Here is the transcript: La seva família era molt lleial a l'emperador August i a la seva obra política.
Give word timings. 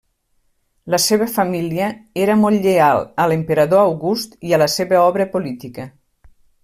La 0.93 0.99
seva 1.01 1.25
família 1.33 1.89
era 2.23 2.37
molt 2.45 2.63
lleial 2.67 3.03
a 3.25 3.27
l'emperador 3.33 3.83
August 3.91 4.35
i 4.51 4.55
a 4.55 4.61
la 4.63 4.69
seva 4.77 5.01
obra 5.03 5.29
política. 5.37 5.87